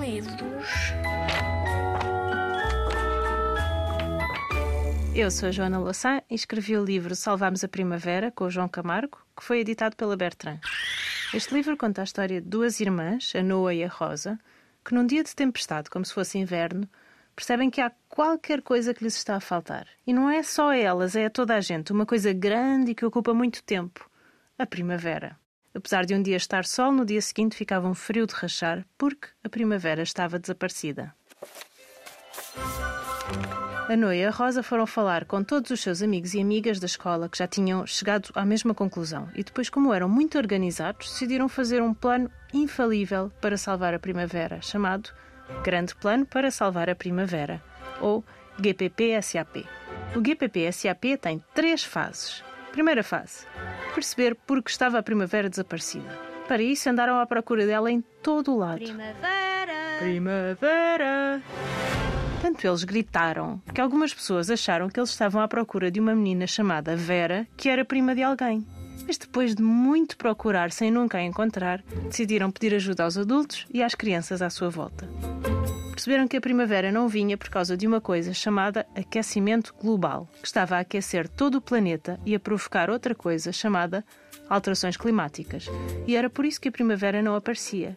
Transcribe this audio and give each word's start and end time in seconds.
Livros. 0.00 0.66
Eu 5.14 5.30
sou 5.30 5.50
a 5.50 5.52
Joana 5.52 5.78
Louçã 5.78 6.22
e 6.30 6.34
escrevi 6.34 6.76
o 6.76 6.84
livro 6.84 7.14
Salvamos 7.14 7.62
a 7.62 7.68
Primavera, 7.68 8.30
com 8.30 8.44
o 8.44 8.50
João 8.50 8.66
Camargo, 8.66 9.18
que 9.36 9.44
foi 9.44 9.60
editado 9.60 9.94
pela 9.94 10.16
Bertrand. 10.16 10.58
Este 11.34 11.52
livro 11.52 11.76
conta 11.76 12.00
a 12.00 12.04
história 12.04 12.40
de 12.40 12.48
duas 12.48 12.80
irmãs, 12.80 13.32
a 13.36 13.42
Noa 13.42 13.74
e 13.74 13.84
a 13.84 13.88
Rosa, 13.88 14.38
que 14.82 14.94
num 14.94 15.06
dia 15.06 15.22
de 15.22 15.34
tempestade, 15.34 15.90
como 15.90 16.04
se 16.04 16.14
fosse 16.14 16.38
inverno, 16.38 16.88
percebem 17.36 17.68
que 17.68 17.80
há 17.80 17.92
qualquer 18.08 18.62
coisa 18.62 18.94
que 18.94 19.04
lhes 19.04 19.16
está 19.16 19.36
a 19.36 19.40
faltar. 19.40 19.86
E 20.06 20.14
não 20.14 20.30
é 20.30 20.42
só 20.42 20.70
a 20.70 20.76
elas, 20.76 21.14
é 21.14 21.26
a 21.26 21.30
toda 21.30 21.54
a 21.54 21.60
gente, 21.60 21.92
uma 21.92 22.06
coisa 22.06 22.32
grande 22.32 22.92
e 22.92 22.94
que 22.94 23.04
ocupa 23.04 23.34
muito 23.34 23.62
tempo: 23.62 24.08
a 24.58 24.64
primavera. 24.64 25.41
Apesar 25.74 26.04
de 26.04 26.14
um 26.14 26.22
dia 26.22 26.36
estar 26.36 26.64
sol, 26.64 26.92
no 26.92 27.04
dia 27.04 27.20
seguinte 27.20 27.56
ficava 27.56 27.88
um 27.88 27.94
frio 27.94 28.26
de 28.26 28.34
rachar, 28.34 28.84
porque 28.98 29.28
a 29.42 29.48
primavera 29.48 30.02
estava 30.02 30.38
desaparecida. 30.38 31.14
A 33.88 33.96
Noia 33.96 34.22
e 34.22 34.24
a 34.26 34.30
Rosa 34.30 34.62
foram 34.62 34.86
falar 34.86 35.24
com 35.24 35.42
todos 35.42 35.70
os 35.70 35.80
seus 35.80 36.02
amigos 36.02 36.34
e 36.34 36.40
amigas 36.40 36.78
da 36.78 36.86
escola 36.86 37.28
que 37.28 37.38
já 37.38 37.46
tinham 37.46 37.86
chegado 37.86 38.30
à 38.34 38.44
mesma 38.44 38.74
conclusão 38.74 39.28
e 39.34 39.42
depois, 39.42 39.68
como 39.68 39.92
eram 39.92 40.08
muito 40.08 40.38
organizados, 40.38 41.10
decidiram 41.10 41.48
fazer 41.48 41.82
um 41.82 41.92
plano 41.92 42.30
infalível 42.54 43.30
para 43.40 43.56
salvar 43.56 43.92
a 43.92 43.98
primavera, 43.98 44.62
chamado 44.62 45.10
Grande 45.64 45.94
Plano 45.96 46.24
para 46.24 46.50
Salvar 46.50 46.88
a 46.88 46.94
Primavera, 46.94 47.62
ou 48.00 48.24
GPP-SAP. 48.58 49.66
O 50.16 50.20
GPP-SAP 50.20 51.18
tem 51.20 51.42
três 51.54 51.84
fases. 51.84 52.42
Primeira 52.72 53.02
fase: 53.02 53.46
perceber 53.94 54.34
por 54.34 54.62
que 54.62 54.70
estava 54.70 54.98
a 54.98 55.02
primavera 55.02 55.48
desaparecida. 55.48 56.18
Para 56.48 56.62
isso, 56.62 56.88
andaram 56.88 57.18
à 57.18 57.26
procura 57.26 57.66
dela 57.66 57.90
em 57.90 58.00
todo 58.22 58.52
o 58.52 58.58
lado. 58.58 58.78
Primavera. 58.78 59.98
Primavera! 60.00 61.42
Tanto 62.40 62.66
eles 62.66 62.82
gritaram 62.82 63.62
que 63.72 63.80
algumas 63.80 64.12
pessoas 64.12 64.50
acharam 64.50 64.88
que 64.88 64.98
eles 64.98 65.10
estavam 65.10 65.40
à 65.40 65.46
procura 65.46 65.90
de 65.90 66.00
uma 66.00 66.14
menina 66.14 66.46
chamada 66.46 66.96
Vera, 66.96 67.46
que 67.56 67.68
era 67.68 67.84
prima 67.84 68.14
de 68.14 68.22
alguém. 68.22 68.66
Mas 69.06 69.16
depois 69.16 69.54
de 69.54 69.62
muito 69.62 70.16
procurar 70.16 70.72
sem 70.72 70.90
nunca 70.90 71.18
a 71.18 71.22
encontrar, 71.22 71.82
decidiram 72.06 72.50
pedir 72.50 72.74
ajuda 72.74 73.04
aos 73.04 73.16
adultos 73.16 73.66
e 73.72 73.82
às 73.82 73.94
crianças 73.94 74.42
à 74.42 74.50
sua 74.50 74.70
volta. 74.70 75.08
Perceberam 76.02 76.26
que 76.26 76.36
a 76.36 76.40
primavera 76.40 76.90
não 76.90 77.06
vinha 77.06 77.38
por 77.38 77.48
causa 77.48 77.76
de 77.76 77.86
uma 77.86 78.00
coisa 78.00 78.34
chamada 78.34 78.84
aquecimento 78.92 79.72
global, 79.80 80.28
que 80.40 80.48
estava 80.48 80.74
a 80.74 80.80
aquecer 80.80 81.28
todo 81.28 81.58
o 81.58 81.60
planeta 81.60 82.18
e 82.26 82.34
a 82.34 82.40
provocar 82.40 82.90
outra 82.90 83.14
coisa 83.14 83.52
chamada 83.52 84.04
alterações 84.48 84.96
climáticas. 84.96 85.66
E 86.04 86.16
era 86.16 86.28
por 86.28 86.44
isso 86.44 86.60
que 86.60 86.68
a 86.68 86.72
primavera 86.72 87.22
não 87.22 87.36
aparecia. 87.36 87.96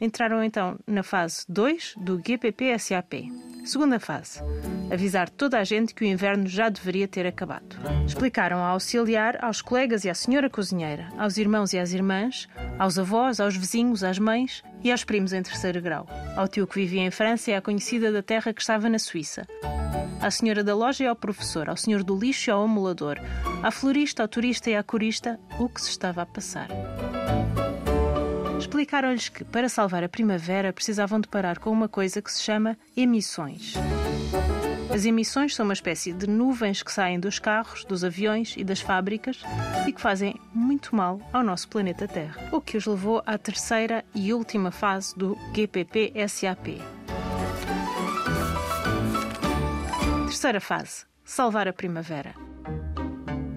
Entraram 0.00 0.42
então 0.42 0.76
na 0.88 1.04
fase 1.04 1.44
2 1.48 1.94
do 1.98 2.20
GPP-SAP. 2.20 3.53
Segunda 3.64 3.98
fase: 3.98 4.40
avisar 4.92 5.30
toda 5.30 5.58
a 5.58 5.64
gente 5.64 5.94
que 5.94 6.04
o 6.04 6.06
inverno 6.06 6.46
já 6.46 6.68
deveria 6.68 7.08
ter 7.08 7.26
acabado. 7.26 7.76
Explicaram 8.06 8.58
ao 8.58 8.74
auxiliar, 8.74 9.42
aos 9.42 9.62
colegas 9.62 10.04
e 10.04 10.10
à 10.10 10.14
senhora 10.14 10.50
cozinheira, 10.50 11.08
aos 11.18 11.38
irmãos 11.38 11.72
e 11.72 11.78
às 11.78 11.92
irmãs, 11.92 12.46
aos 12.78 12.98
avós, 12.98 13.40
aos 13.40 13.56
vizinhos, 13.56 14.04
às 14.04 14.18
mães 14.18 14.62
e 14.82 14.92
aos 14.92 15.02
primos 15.02 15.32
em 15.32 15.42
terceiro 15.42 15.80
grau, 15.80 16.06
ao 16.36 16.46
tio 16.46 16.66
que 16.66 16.80
vivia 16.80 17.02
em 17.02 17.10
França 17.10 17.50
e 17.50 17.54
à 17.54 17.62
conhecida 17.62 18.12
da 18.12 18.22
terra 18.22 18.52
que 18.52 18.60
estava 18.60 18.88
na 18.88 18.98
Suíça, 18.98 19.46
à 20.20 20.30
senhora 20.30 20.62
da 20.62 20.74
loja 20.74 21.04
e 21.04 21.06
ao 21.06 21.16
professor, 21.16 21.70
ao 21.70 21.76
senhor 21.76 22.02
do 22.02 22.18
lixo 22.18 22.50
e 22.50 22.52
ao 22.52 22.62
amulador, 22.62 23.18
à 23.62 23.70
florista, 23.70 24.22
ao 24.22 24.28
turista 24.28 24.70
e 24.70 24.76
à 24.76 24.82
corista, 24.82 25.40
o 25.58 25.68
que 25.68 25.80
se 25.80 25.88
estava 25.88 26.20
a 26.22 26.26
passar. 26.26 26.68
Explicaram-lhes 28.74 29.28
que, 29.28 29.44
para 29.44 29.68
salvar 29.68 30.02
a 30.02 30.08
primavera, 30.08 30.72
precisavam 30.72 31.20
de 31.20 31.28
parar 31.28 31.60
com 31.60 31.70
uma 31.70 31.88
coisa 31.88 32.20
que 32.20 32.32
se 32.32 32.42
chama 32.42 32.76
emissões. 32.96 33.74
As 34.92 35.04
emissões 35.04 35.54
são 35.54 35.64
uma 35.64 35.72
espécie 35.72 36.12
de 36.12 36.26
nuvens 36.26 36.82
que 36.82 36.90
saem 36.90 37.20
dos 37.20 37.38
carros, 37.38 37.84
dos 37.84 38.02
aviões 38.02 38.56
e 38.56 38.64
das 38.64 38.80
fábricas 38.80 39.40
e 39.86 39.92
que 39.92 40.00
fazem 40.00 40.34
muito 40.52 40.96
mal 40.96 41.20
ao 41.32 41.44
nosso 41.44 41.68
planeta 41.68 42.08
Terra, 42.08 42.48
o 42.50 42.60
que 42.60 42.76
os 42.76 42.84
levou 42.84 43.22
à 43.24 43.38
terceira 43.38 44.04
e 44.12 44.32
última 44.34 44.72
fase 44.72 45.16
do 45.16 45.38
GPP-SAP. 45.54 46.82
Terceira 50.26 50.60
fase: 50.60 51.04
salvar 51.24 51.68
a 51.68 51.72
primavera. 51.72 52.34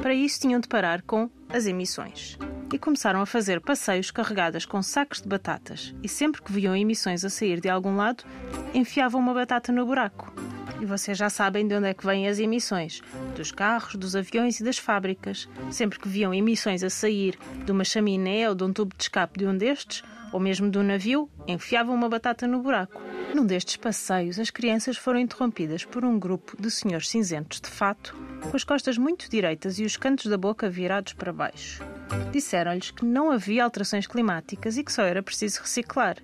Para 0.00 0.14
isso 0.14 0.40
tinham 0.40 0.58
de 0.58 0.68
parar 0.68 1.02
com 1.02 1.28
as 1.50 1.66
emissões 1.66 2.38
e 2.72 2.78
começaram 2.78 3.20
a 3.20 3.26
fazer 3.26 3.60
passeios 3.60 4.10
carregadas 4.10 4.64
com 4.64 4.82
sacos 4.82 5.20
de 5.20 5.28
batatas 5.28 5.94
e 6.02 6.08
sempre 6.08 6.40
que 6.40 6.50
viam 6.50 6.74
emissões 6.74 7.24
a 7.24 7.28
sair 7.28 7.60
de 7.60 7.68
algum 7.68 7.96
lado, 7.96 8.24
enfiavam 8.72 9.20
uma 9.20 9.34
batata 9.34 9.70
no 9.70 9.84
buraco. 9.84 10.32
E 10.80 10.86
vocês 10.86 11.16
já 11.16 11.30
sabem 11.30 11.68
de 11.68 11.74
onde 11.74 11.88
é 11.88 11.94
que 11.94 12.04
vêm 12.04 12.26
as 12.26 12.38
emissões: 12.38 13.02
dos 13.36 13.52
carros, 13.52 13.94
dos 13.94 14.16
aviões 14.16 14.58
e 14.58 14.64
das 14.64 14.78
fábricas. 14.78 15.48
Sempre 15.70 16.00
que 16.00 16.08
viam 16.08 16.34
emissões 16.34 16.82
a 16.82 16.90
sair 16.90 17.38
de 17.64 17.70
uma 17.70 17.84
chaminé 17.84 18.48
ou 18.48 18.54
de 18.54 18.64
um 18.64 18.72
tubo 18.72 18.96
de 18.96 19.04
escape 19.04 19.38
de 19.38 19.46
um 19.46 19.56
destes, 19.56 20.02
ou 20.32 20.40
mesmo 20.40 20.70
de 20.70 20.78
um 20.78 20.82
navio, 20.82 21.30
enfiavam 21.46 21.94
uma 21.94 22.08
batata 22.08 22.48
no 22.48 22.60
buraco. 22.60 23.00
Num 23.34 23.46
destes 23.46 23.76
passeios, 23.76 24.38
as 24.38 24.50
crianças 24.50 24.96
foram 24.96 25.20
interrompidas 25.20 25.84
por 25.84 26.04
um 26.04 26.18
grupo 26.18 26.60
de 26.60 26.70
senhores 26.70 27.08
cinzentos 27.08 27.60
de 27.60 27.68
fato, 27.68 28.16
com 28.40 28.56
as 28.56 28.64
costas 28.64 28.98
muito 28.98 29.30
direitas 29.30 29.78
e 29.78 29.84
os 29.84 29.96
cantos 29.96 30.26
da 30.26 30.36
boca 30.36 30.68
virados 30.68 31.12
para 31.12 31.32
baixo. 31.32 31.91
Disseram-lhes 32.32 32.90
que 32.90 33.04
não 33.04 33.30
havia 33.30 33.64
alterações 33.64 34.06
climáticas 34.06 34.76
e 34.76 34.84
que 34.84 34.92
só 34.92 35.02
era 35.02 35.22
preciso 35.22 35.60
reciclar. 35.60 36.16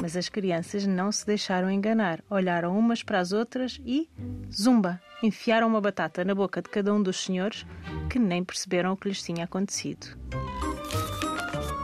Mas 0.00 0.16
as 0.16 0.28
crianças 0.28 0.86
não 0.86 1.12
se 1.12 1.24
deixaram 1.24 1.70
enganar, 1.70 2.20
olharam 2.28 2.76
umas 2.76 3.02
para 3.02 3.20
as 3.20 3.32
outras 3.32 3.80
e, 3.86 4.08
zumba, 4.52 5.00
enfiaram 5.22 5.68
uma 5.68 5.80
batata 5.80 6.24
na 6.24 6.34
boca 6.34 6.60
de 6.60 6.68
cada 6.68 6.92
um 6.92 7.02
dos 7.02 7.24
senhores 7.24 7.64
que 8.10 8.18
nem 8.18 8.42
perceberam 8.42 8.92
o 8.92 8.96
que 8.96 9.08
lhes 9.08 9.22
tinha 9.22 9.44
acontecido. 9.44 10.18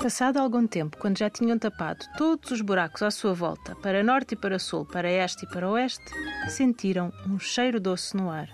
Passado 0.03 0.37
algum 0.39 0.65
tempo, 0.65 0.97
quando 0.97 1.19
já 1.19 1.29
tinham 1.29 1.59
tapado 1.59 2.07
todos 2.17 2.53
os 2.53 2.61
buracos 2.61 3.03
à 3.03 3.11
sua 3.11 3.35
volta, 3.35 3.75
para 3.77 4.03
norte 4.03 4.33
e 4.33 4.37
para 4.37 4.59
sul, 4.59 4.85
para 4.85 5.11
este 5.11 5.45
e 5.45 5.49
para 5.49 5.69
oeste, 5.69 6.05
sentiram 6.49 7.13
um 7.27 7.39
cheiro 7.39 7.81
doce 7.81 8.17
no 8.17 8.31
ar. 8.31 8.49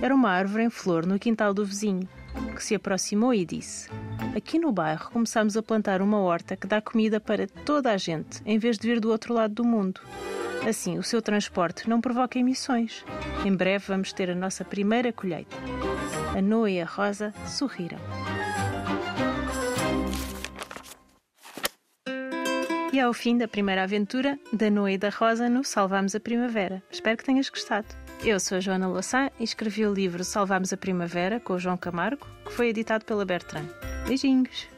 Era 0.00 0.14
uma 0.14 0.30
árvore 0.30 0.62
em 0.62 0.70
flor 0.70 1.04
no 1.06 1.18
quintal 1.18 1.52
do 1.52 1.64
vizinho, 1.64 2.08
que 2.54 2.62
se 2.62 2.74
aproximou 2.74 3.32
e 3.32 3.44
disse: 3.44 3.88
Aqui 4.36 4.58
no 4.58 4.72
bairro 4.72 5.10
começamos 5.10 5.56
a 5.56 5.62
plantar 5.62 6.02
uma 6.02 6.18
horta 6.18 6.56
que 6.56 6.66
dá 6.66 6.80
comida 6.80 7.20
para 7.20 7.46
toda 7.46 7.90
a 7.90 7.96
gente, 7.96 8.42
em 8.44 8.58
vez 8.58 8.78
de 8.78 8.88
vir 8.88 9.00
do 9.00 9.10
outro 9.10 9.34
lado 9.34 9.54
do 9.54 9.64
mundo. 9.64 10.00
Assim, 10.68 10.98
o 10.98 11.02
seu 11.02 11.22
transporte 11.22 11.88
não 11.88 12.00
provoca 12.00 12.38
emissões. 12.38 13.04
Em 13.44 13.54
breve 13.54 13.86
vamos 13.88 14.12
ter 14.12 14.30
a 14.30 14.34
nossa 14.34 14.64
primeira 14.64 15.12
colheita. 15.12 15.56
A 16.36 16.42
Noa 16.42 16.70
e 16.70 16.80
a 16.80 16.84
Rosa 16.84 17.32
sorriram. 17.46 17.98
E 22.92 22.98
é 22.98 23.08
o 23.08 23.12
fim 23.12 23.38
da 23.38 23.48
primeira 23.48 23.84
aventura 23.84 24.38
da 24.52 24.68
Noa 24.68 24.92
e 24.92 24.98
da 24.98 25.08
Rosa 25.08 25.48
no 25.48 25.64
Salvamos 25.64 26.14
a 26.14 26.20
Primavera. 26.20 26.82
Espero 26.90 27.16
que 27.16 27.24
tenhas 27.24 27.48
gostado. 27.48 27.86
Eu 28.22 28.38
sou 28.38 28.58
a 28.58 28.60
Joana 28.60 28.86
Louçã 28.86 29.30
e 29.40 29.44
escrevi 29.44 29.86
o 29.86 29.94
livro 29.94 30.22
Salvamos 30.22 30.72
a 30.74 30.76
Primavera 30.76 31.40
com 31.40 31.54
o 31.54 31.58
João 31.58 31.76
Camargo, 31.76 32.26
que 32.44 32.52
foi 32.52 32.68
editado 32.68 33.02
pela 33.04 33.24
Bertrand. 33.24 33.66
Beijinhos! 34.06 34.68